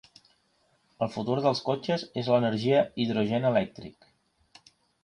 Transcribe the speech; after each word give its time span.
El 1.07 1.11
futur 1.17 1.35
dels 1.47 1.61
cotxes 1.67 2.07
és 2.23 2.33
l'energia 2.35 2.83
Hydrogen 3.05 3.49
Electric. 3.53 4.15